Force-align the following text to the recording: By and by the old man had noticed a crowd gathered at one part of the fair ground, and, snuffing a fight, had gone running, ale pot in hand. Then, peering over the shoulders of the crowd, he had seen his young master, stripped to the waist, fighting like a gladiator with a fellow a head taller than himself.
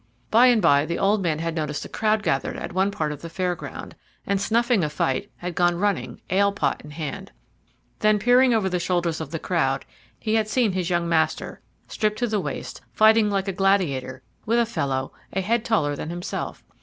By 0.31 0.47
and 0.47 0.63
by 0.63 0.87
the 0.87 0.97
old 0.97 1.21
man 1.21 1.37
had 1.37 1.53
noticed 1.53 1.85
a 1.85 1.87
crowd 1.87 2.23
gathered 2.23 2.55
at 2.57 2.73
one 2.73 2.89
part 2.89 3.11
of 3.11 3.21
the 3.21 3.29
fair 3.29 3.53
ground, 3.53 3.95
and, 4.25 4.41
snuffing 4.41 4.83
a 4.83 4.89
fight, 4.89 5.29
had 5.37 5.53
gone 5.53 5.75
running, 5.77 6.19
ale 6.31 6.51
pot 6.51 6.81
in 6.83 6.89
hand. 6.89 7.31
Then, 7.99 8.17
peering 8.17 8.51
over 8.51 8.67
the 8.67 8.79
shoulders 8.79 9.21
of 9.21 9.29
the 9.29 9.37
crowd, 9.37 9.85
he 10.17 10.33
had 10.33 10.47
seen 10.47 10.71
his 10.71 10.89
young 10.89 11.07
master, 11.07 11.61
stripped 11.87 12.17
to 12.17 12.25
the 12.25 12.39
waist, 12.39 12.81
fighting 12.91 13.29
like 13.29 13.47
a 13.47 13.53
gladiator 13.53 14.23
with 14.43 14.57
a 14.57 14.65
fellow 14.65 15.11
a 15.33 15.41
head 15.41 15.63
taller 15.63 15.95
than 15.95 16.09
himself. 16.09 16.63